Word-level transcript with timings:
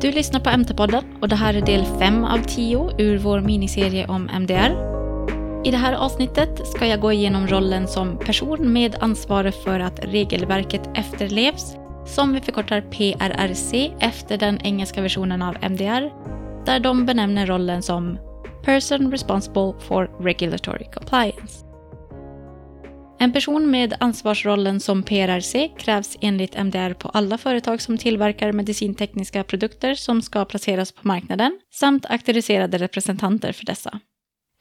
Du 0.00 0.12
lyssnar 0.12 0.40
på 0.40 0.50
MT-podden 0.50 1.04
och 1.20 1.28
det 1.28 1.36
här 1.36 1.54
är 1.54 1.60
del 1.60 1.84
5 1.98 2.24
av 2.24 2.38
10 2.38 2.90
ur 2.98 3.18
vår 3.18 3.40
miniserie 3.40 4.06
om 4.06 4.28
MDR. 4.28 4.70
I 5.64 5.70
det 5.70 5.76
här 5.76 5.92
avsnittet 5.92 6.66
ska 6.66 6.86
jag 6.86 7.00
gå 7.00 7.12
igenom 7.12 7.46
rollen 7.46 7.88
som 7.88 8.18
person 8.18 8.72
med 8.72 8.96
ansvar 9.00 9.50
för 9.50 9.80
att 9.80 10.00
regelverket 10.04 10.90
efterlevs, 10.94 11.76
som 12.06 12.32
vi 12.32 12.40
förkortar 12.40 12.80
PRRC 12.80 13.92
efter 14.00 14.38
den 14.38 14.58
engelska 14.60 15.02
versionen 15.02 15.42
av 15.42 15.56
MDR, 15.60 16.10
där 16.66 16.80
de 16.80 17.06
benämner 17.06 17.46
rollen 17.46 17.82
som 17.82 18.18
Person 18.64 19.10
Responsible 19.10 19.74
for 19.80 20.10
Regulatory 20.20 20.84
Compliance. 20.94 21.69
En 23.22 23.32
person 23.32 23.70
med 23.70 23.94
ansvarsrollen 24.00 24.80
som 24.80 25.02
PRRC 25.02 25.68
krävs 25.78 26.16
enligt 26.20 26.56
MDR 26.64 26.92
på 26.92 27.08
alla 27.08 27.38
företag 27.38 27.82
som 27.82 27.98
tillverkar 27.98 28.52
medicintekniska 28.52 29.44
produkter 29.44 29.94
som 29.94 30.22
ska 30.22 30.44
placeras 30.44 30.92
på 30.92 31.08
marknaden 31.08 31.60
samt 31.72 32.06
auktoriserade 32.06 32.78
representanter 32.78 33.52
för 33.52 33.66
dessa. 33.66 34.00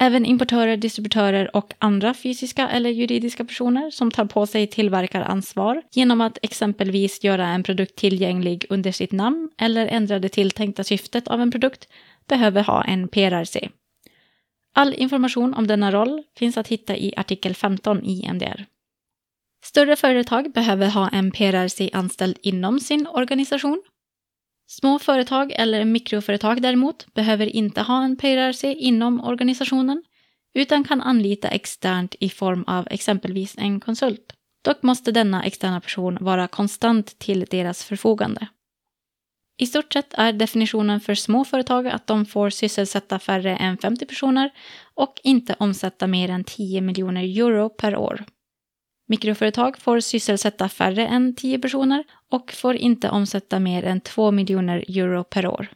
Även 0.00 0.26
importörer, 0.26 0.76
distributörer 0.76 1.56
och 1.56 1.74
andra 1.78 2.14
fysiska 2.14 2.68
eller 2.68 2.90
juridiska 2.90 3.44
personer 3.44 3.90
som 3.90 4.10
tar 4.10 4.24
på 4.24 4.46
sig 4.46 4.66
tillverkaransvar 4.66 5.82
genom 5.92 6.20
att 6.20 6.38
exempelvis 6.42 7.24
göra 7.24 7.46
en 7.46 7.62
produkt 7.62 7.96
tillgänglig 7.96 8.66
under 8.68 8.92
sitt 8.92 9.12
namn 9.12 9.50
eller 9.58 9.86
ändra 9.86 10.18
det 10.18 10.28
tilltänkta 10.28 10.84
syftet 10.84 11.28
av 11.28 11.40
en 11.40 11.50
produkt 11.50 11.88
behöver 12.28 12.62
ha 12.62 12.84
en 12.84 13.08
PRRC, 13.08 13.68
All 14.78 14.94
information 14.94 15.54
om 15.54 15.66
denna 15.66 15.92
roll 15.92 16.22
finns 16.38 16.56
att 16.56 16.68
hitta 16.68 16.96
i 16.96 17.14
artikel 17.16 17.54
15 17.54 18.04
i 18.04 18.26
MDR. 18.32 18.66
Större 19.64 19.96
företag 19.96 20.52
behöver 20.52 20.88
ha 20.88 21.08
en 21.08 21.30
PRRC 21.30 21.90
anställd 21.92 22.38
inom 22.42 22.80
sin 22.80 23.06
organisation. 23.06 23.82
Små 24.68 24.98
företag 24.98 25.52
eller 25.52 25.84
mikroföretag 25.84 26.62
däremot 26.62 27.14
behöver 27.14 27.46
inte 27.46 27.82
ha 27.82 28.04
en 28.04 28.16
PRRC 28.16 28.74
inom 28.74 29.20
organisationen 29.20 30.04
utan 30.54 30.84
kan 30.84 31.00
anlita 31.00 31.48
externt 31.48 32.14
i 32.20 32.28
form 32.28 32.64
av 32.66 32.88
exempelvis 32.90 33.54
en 33.58 33.80
konsult. 33.80 34.32
Dock 34.64 34.82
måste 34.82 35.12
denna 35.12 35.44
externa 35.44 35.80
person 35.80 36.18
vara 36.20 36.48
konstant 36.48 37.18
till 37.18 37.46
deras 37.50 37.84
förfogande. 37.84 38.48
I 39.58 39.66
stort 39.66 39.92
sett 39.92 40.14
är 40.14 40.32
definitionen 40.32 41.00
för 41.00 41.14
små 41.14 41.44
företag 41.44 41.86
att 41.86 42.06
de 42.06 42.26
får 42.26 42.50
sysselsätta 42.50 43.18
färre 43.18 43.56
än 43.56 43.78
50 43.78 44.06
personer 44.06 44.50
och 44.94 45.20
inte 45.24 45.56
omsätta 45.58 46.06
mer 46.06 46.30
än 46.30 46.44
10 46.44 46.80
miljoner 46.80 47.22
euro 47.22 47.68
per 47.68 47.96
år. 47.96 48.24
Mikroföretag 49.08 49.78
får 49.78 50.00
sysselsätta 50.00 50.68
färre 50.68 51.06
än 51.06 51.34
10 51.34 51.58
personer 51.58 52.04
och 52.30 52.52
får 52.52 52.76
inte 52.76 53.10
omsätta 53.10 53.58
mer 53.58 53.84
än 53.84 54.00
2 54.00 54.30
miljoner 54.30 54.84
euro 54.88 55.24
per 55.24 55.46
år. 55.46 55.68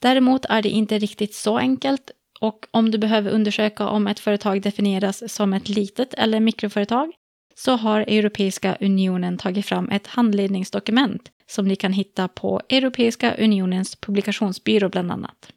Däremot 0.00 0.44
är 0.44 0.62
det 0.62 0.68
inte 0.68 0.98
riktigt 0.98 1.34
så 1.34 1.58
enkelt 1.58 2.10
och 2.40 2.66
om 2.70 2.90
du 2.90 2.98
behöver 2.98 3.30
undersöka 3.30 3.88
om 3.88 4.06
ett 4.06 4.20
företag 4.20 4.62
definieras 4.62 5.32
som 5.32 5.52
ett 5.52 5.68
litet 5.68 6.14
eller 6.14 6.40
mikroföretag 6.40 7.12
så 7.54 7.76
har 7.76 8.00
Europeiska 8.00 8.76
unionen 8.80 9.38
tagit 9.38 9.66
fram 9.66 9.88
ett 9.88 10.06
handledningsdokument 10.06 11.30
som 11.46 11.68
ni 11.68 11.76
kan 11.76 11.92
hitta 11.92 12.28
på 12.28 12.60
Europeiska 12.68 13.34
unionens 13.34 13.96
publikationsbyrå 13.96 14.88
bland 14.88 15.12
annat. 15.12 15.52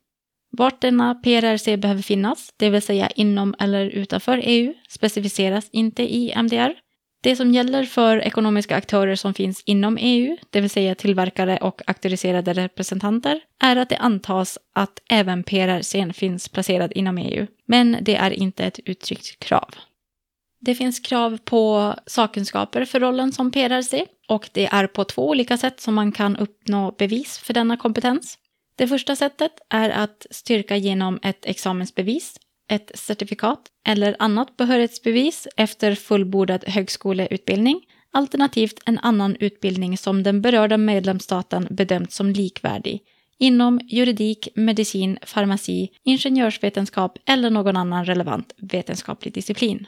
Vart 0.58 0.82
denna 0.82 1.16
PRRC 1.16 1.78
behöver 1.78 2.02
finnas, 2.02 2.50
det 2.58 2.70
vill 2.70 2.82
säga 2.82 3.10
inom 3.10 3.56
eller 3.60 3.86
utanför 3.86 4.42
EU, 4.44 4.74
specificeras 4.90 5.70
inte 5.72 6.04
i 6.04 6.34
MDR. 6.36 6.74
Det 7.24 7.36
som 7.36 7.52
gäller 7.52 7.84
för 7.84 8.18
ekonomiska 8.18 8.76
aktörer 8.76 9.16
som 9.16 9.34
finns 9.34 9.64
inom 9.66 9.98
EU, 10.02 10.38
det 10.50 10.62
vill 10.62 10.70
säga 10.70 10.96
tillverkare 10.96 11.58
och 11.58 11.82
auktoriserade 11.88 12.54
representanter, 12.54 13.40
är 13.64 13.76
att 13.76 13.90
det 13.90 13.98
antas 13.98 14.58
att 14.76 15.02
även 15.10 15.44
PRRC 15.44 16.14
finns 16.14 16.50
placerad 16.50 16.92
inom 16.96 17.18
EU, 17.18 17.48
men 17.68 17.98
det 18.02 18.16
är 18.16 18.32
inte 18.32 18.66
ett 18.66 18.80
uttryckt 18.86 19.40
krav. 19.40 19.70
Det 20.66 20.76
finns 20.76 21.00
krav 21.00 21.38
på 21.38 21.94
sakkunskaper 22.06 22.86
för 22.86 23.00
rollen 23.00 23.32
som 23.32 23.52
PRC 23.52 24.06
och 24.28 24.50
det 24.54 24.66
är 24.66 24.88
på 24.88 25.04
två 25.04 25.30
olika 25.30 25.58
sätt 25.58 25.80
som 25.80 25.96
man 25.96 26.12
kan 26.12 26.38
uppnå 26.38 26.96
bevis 26.98 27.38
för 27.38 27.54
denna 27.54 27.78
kompetens. 27.78 28.38
Det 28.78 28.88
första 28.88 29.16
sättet 29.16 29.52
är 29.70 29.90
att 29.90 30.26
styrka 30.32 30.76
genom 30.78 31.20
ett 31.24 31.46
examensbevis, 31.46 32.38
ett 32.70 32.92
certifikat 32.96 33.60
eller 33.88 34.16
annat 34.20 34.58
behörighetsbevis 34.58 35.48
efter 35.58 35.96
fullbordad 35.96 36.64
högskoleutbildning, 36.68 37.82
alternativt 38.12 38.80
en 38.86 39.00
annan 39.00 39.36
utbildning 39.40 39.98
som 39.98 40.24
den 40.24 40.42
berörda 40.42 40.78
medlemsstaten 40.78 41.68
bedömt 41.70 42.12
som 42.12 42.30
likvärdig 42.30 43.02
inom 43.40 43.80
juridik, 43.84 44.48
medicin, 44.56 45.18
farmaci, 45.22 45.90
ingenjörsvetenskap 46.04 47.18
eller 47.26 47.50
någon 47.50 47.78
annan 47.78 48.06
relevant 48.06 48.54
vetenskaplig 48.58 49.34
disciplin. 49.34 49.88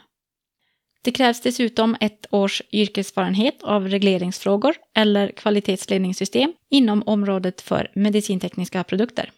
Det 1.08 1.12
krävs 1.12 1.40
dessutom 1.40 1.96
ett 2.00 2.26
års 2.30 2.62
yrkeserfarenhet 2.72 3.62
av 3.62 3.88
regleringsfrågor 3.88 4.74
eller 4.94 5.30
kvalitetsledningssystem 5.30 6.52
inom 6.70 7.02
området 7.06 7.60
för 7.60 7.90
medicintekniska 7.94 8.84
produkter. 8.84 9.30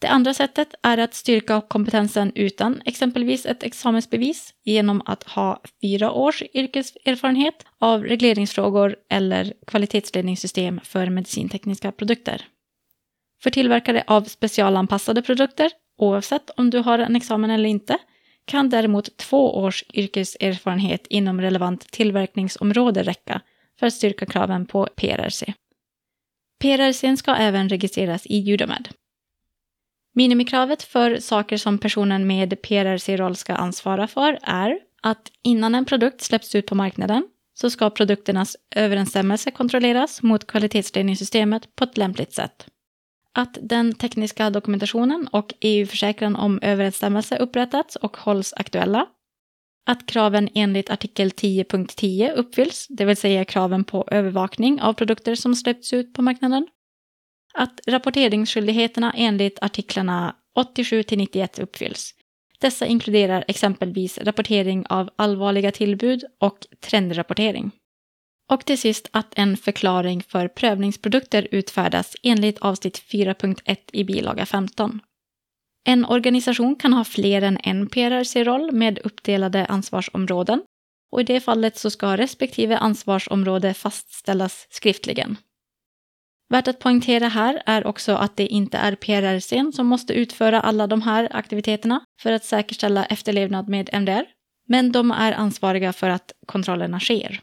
Det 0.00 0.06
andra 0.06 0.34
sättet 0.34 0.74
är 0.82 0.98
att 0.98 1.14
styrka 1.14 1.60
kompetensen 1.60 2.32
utan 2.34 2.82
exempelvis 2.84 3.46
ett 3.46 3.62
examensbevis 3.62 4.54
genom 4.64 5.02
att 5.04 5.22
ha 5.22 5.62
fyra 5.82 6.12
års 6.12 6.42
yrkeserfarenhet 6.54 7.64
av 7.78 8.04
regleringsfrågor 8.04 8.96
eller 9.10 9.54
kvalitetsledningssystem 9.66 10.80
för 10.84 11.10
medicintekniska 11.10 11.92
produkter. 11.92 12.46
För 13.42 13.50
tillverkare 13.50 14.04
av 14.06 14.22
specialanpassade 14.22 15.22
produkter, 15.22 15.70
oavsett 15.98 16.50
om 16.50 16.70
du 16.70 16.78
har 16.78 16.98
en 16.98 17.16
examen 17.16 17.50
eller 17.50 17.68
inte, 17.68 17.98
kan 18.44 18.68
däremot 18.68 19.16
två 19.16 19.56
års 19.56 19.84
yrkeserfarenhet 19.92 21.06
inom 21.06 21.40
relevant 21.40 21.90
tillverkningsområde 21.90 23.02
räcka 23.02 23.40
för 23.78 23.86
att 23.86 23.92
styrka 23.92 24.26
kraven 24.26 24.66
på 24.66 24.88
PRRC. 24.96 25.54
PRRC 26.60 27.16
ska 27.16 27.34
även 27.34 27.68
registreras 27.68 28.26
i 28.26 28.36
Judomed. 28.36 28.88
Minimikravet 30.14 30.82
för 30.82 31.16
saker 31.16 31.56
som 31.56 31.78
personen 31.78 32.26
med 32.26 32.62
PRRC-roll 32.62 33.36
ska 33.36 33.54
ansvara 33.54 34.06
för 34.06 34.38
är 34.42 34.78
att 35.02 35.32
innan 35.42 35.74
en 35.74 35.84
produkt 35.84 36.20
släpps 36.20 36.54
ut 36.54 36.66
på 36.66 36.74
marknaden 36.74 37.28
så 37.54 37.70
ska 37.70 37.90
produkternas 37.90 38.56
överensstämmelse 38.76 39.50
kontrolleras 39.50 40.22
mot 40.22 40.46
kvalitetsledningssystemet 40.46 41.76
på 41.76 41.84
ett 41.84 41.96
lämpligt 41.96 42.32
sätt 42.32 42.66
att 43.34 43.58
den 43.62 43.94
tekniska 43.94 44.50
dokumentationen 44.50 45.28
och 45.32 45.54
EU-försäkran 45.60 46.36
om 46.36 46.58
överensstämmelse 46.62 47.38
upprättats 47.38 47.96
och 47.96 48.16
hålls 48.16 48.54
aktuella. 48.56 49.06
Att 49.86 50.06
kraven 50.06 50.48
enligt 50.54 50.90
artikel 50.90 51.28
10.10 51.28 52.32
uppfylls, 52.32 52.86
det 52.88 53.04
vill 53.04 53.16
säga 53.16 53.44
kraven 53.44 53.84
på 53.84 54.08
övervakning 54.10 54.80
av 54.80 54.92
produkter 54.92 55.34
som 55.34 55.54
släppts 55.54 55.92
ut 55.92 56.14
på 56.14 56.22
marknaden. 56.22 56.66
Att 57.54 57.80
rapporteringsskyldigheterna 57.86 59.12
enligt 59.16 59.62
artiklarna 59.62 60.36
87 60.56 61.04
91 61.10 61.58
uppfylls. 61.58 62.14
Dessa 62.60 62.86
inkluderar 62.86 63.44
exempelvis 63.48 64.18
rapportering 64.18 64.86
av 64.88 65.10
allvarliga 65.16 65.72
tillbud 65.72 66.24
och 66.40 66.58
trendrapportering. 66.80 67.70
Och 68.52 68.64
till 68.64 68.78
sist 68.78 69.08
att 69.10 69.32
en 69.36 69.56
förklaring 69.56 70.22
för 70.22 70.48
prövningsprodukter 70.48 71.48
utfärdas 71.50 72.16
enligt 72.22 72.58
avsnitt 72.58 73.02
4.1 73.12 73.76
i 73.92 74.04
bilaga 74.04 74.46
15. 74.46 75.00
En 75.84 76.04
organisation 76.04 76.76
kan 76.76 76.92
ha 76.92 77.04
fler 77.04 77.42
än 77.42 77.58
en 77.62 77.86
PRRC-roll 77.86 78.72
med 78.72 78.98
uppdelade 78.98 79.66
ansvarsområden 79.66 80.62
och 81.12 81.20
i 81.20 81.24
det 81.24 81.40
fallet 81.40 81.78
så 81.78 81.90
ska 81.90 82.16
respektive 82.16 82.76
ansvarsområde 82.76 83.74
fastställas 83.74 84.66
skriftligen. 84.70 85.36
Värt 86.50 86.68
att 86.68 86.78
poängtera 86.78 87.28
här 87.28 87.62
är 87.66 87.86
också 87.86 88.12
att 88.12 88.36
det 88.36 88.46
inte 88.46 88.78
är 88.78 88.94
PRRC 88.94 89.72
som 89.76 89.86
måste 89.86 90.12
utföra 90.12 90.60
alla 90.60 90.86
de 90.86 91.02
här 91.02 91.28
aktiviteterna 91.30 92.00
för 92.20 92.32
att 92.32 92.44
säkerställa 92.44 93.04
efterlevnad 93.04 93.68
med 93.68 93.90
MDR, 93.92 94.24
men 94.68 94.92
de 94.92 95.10
är 95.10 95.32
ansvariga 95.32 95.92
för 95.92 96.08
att 96.08 96.32
kontrollerna 96.46 97.00
sker. 97.00 97.40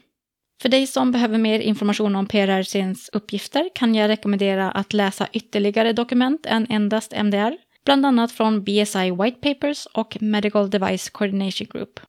För 0.62 0.68
dig 0.68 0.86
som 0.86 1.12
behöver 1.12 1.38
mer 1.38 1.60
information 1.60 2.16
om 2.16 2.26
PRRCns 2.26 3.10
uppgifter 3.12 3.70
kan 3.74 3.94
jag 3.94 4.08
rekommendera 4.08 4.70
att 4.70 4.92
läsa 4.92 5.28
ytterligare 5.32 5.92
dokument 5.92 6.46
än 6.46 6.66
endast 6.70 7.12
MDR, 7.12 7.56
bland 7.84 8.06
annat 8.06 8.32
från 8.32 8.64
BSI 8.64 9.10
White 9.10 9.54
Papers 9.54 9.86
och 9.86 10.16
Medical 10.20 10.70
Device 10.70 11.10
Coordination 11.10 11.66
Group. 11.70 12.00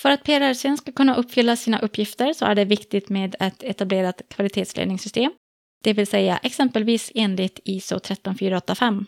För 0.00 0.10
att 0.10 0.24
PRRCn 0.24 0.76
ska 0.76 0.92
kunna 0.92 1.14
uppfylla 1.14 1.56
sina 1.56 1.78
uppgifter 1.78 2.32
så 2.32 2.44
är 2.44 2.54
det 2.54 2.64
viktigt 2.64 3.08
med 3.08 3.36
ett 3.40 3.62
etablerat 3.62 4.22
kvalitetsledningssystem, 4.30 5.32
det 5.82 5.92
vill 5.92 6.06
säga 6.06 6.38
exempelvis 6.42 7.12
enligt 7.14 7.60
ISO 7.64 7.98
13485. 7.98 9.06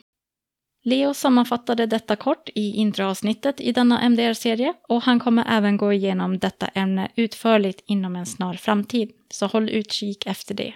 Leo 0.86 1.14
sammanfattade 1.14 1.86
detta 1.86 2.16
kort 2.16 2.48
i 2.54 2.70
introavsnittet 2.76 3.60
i 3.60 3.72
denna 3.72 4.00
MDR-serie 4.00 4.74
och 4.88 5.02
han 5.02 5.20
kommer 5.20 5.44
även 5.48 5.76
gå 5.76 5.92
igenom 5.92 6.38
detta 6.38 6.66
ämne 6.66 7.08
utförligt 7.16 7.82
inom 7.86 8.16
en 8.16 8.26
snar 8.26 8.54
framtid, 8.54 9.10
så 9.30 9.46
håll 9.46 9.70
utkik 9.70 10.26
efter 10.26 10.54
det. 10.54 10.74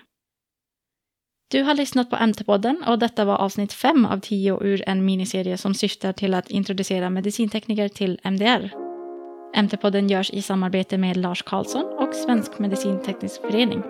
Du 1.51 1.63
har 1.63 1.75
lyssnat 1.75 2.11
på 2.11 2.17
MT-podden 2.17 2.85
och 2.87 2.99
detta 2.99 3.25
var 3.25 3.37
avsnitt 3.37 3.73
5 3.73 4.07
av 4.07 4.21
10 4.21 4.59
ur 4.63 4.89
en 4.89 5.05
miniserie 5.05 5.57
som 5.57 5.75
syftar 5.75 6.13
till 6.13 6.35
att 6.35 6.51
introducera 6.51 7.11
medicintekniker 7.11 7.89
till 7.89 8.21
MDR. 8.23 8.71
MT-podden 9.57 10.09
görs 10.09 10.31
i 10.31 10.43
samarbete 10.43 10.99
med 10.99 11.17
Lars 11.17 11.43
Karlsson 11.43 11.85
och 11.99 12.15
Svensk 12.15 12.59
Medicinteknisk 12.59 13.41
Förening. 13.41 13.83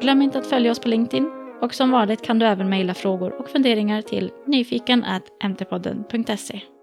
Glöm 0.00 0.22
inte 0.22 0.38
att 0.38 0.46
följa 0.46 0.70
oss 0.70 0.78
på 0.78 0.88
LinkedIn 0.88 1.43
och 1.64 1.74
som 1.74 1.90
vanligt 1.90 2.22
kan 2.22 2.38
du 2.38 2.46
även 2.46 2.68
mejla 2.68 2.94
frågor 2.94 3.40
och 3.40 3.50
funderingar 3.50 4.02
till 4.02 4.30
nyfiken.mtpodden.se. 4.46 6.73